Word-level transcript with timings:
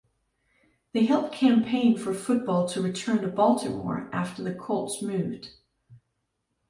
They 0.93 1.05
helped 1.05 1.31
campaign 1.35 1.95
for 1.95 2.11
football 2.15 2.67
to 2.69 2.81
return 2.81 3.21
to 3.21 3.27
Baltimore 3.27 4.09
after 4.11 4.41
the 4.41 4.51
Colts 4.51 4.99
moved. 5.03 5.49